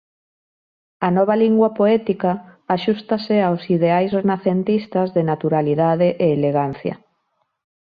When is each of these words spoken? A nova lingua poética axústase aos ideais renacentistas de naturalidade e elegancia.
A 1.07 1.09
nova 1.17 1.35
lingua 1.43 1.69
poética 1.79 2.31
axústase 2.75 3.35
aos 3.41 3.61
ideais 3.75 4.11
renacentistas 4.19 5.07
de 5.15 5.21
naturalidade 5.31 6.07
e 6.23 6.27
elegancia. 6.37 6.95